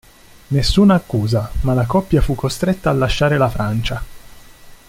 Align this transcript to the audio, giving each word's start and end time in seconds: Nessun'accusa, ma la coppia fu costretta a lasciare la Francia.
Nessun'accusa, 0.47 1.51
ma 1.61 1.75
la 1.75 1.85
coppia 1.85 2.21
fu 2.23 2.33
costretta 2.33 2.89
a 2.89 2.93
lasciare 2.93 3.37
la 3.37 3.49
Francia. 3.49 4.03